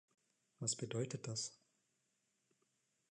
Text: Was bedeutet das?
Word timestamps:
Was 0.57 0.75
bedeutet 0.75 1.27
das? 1.27 1.61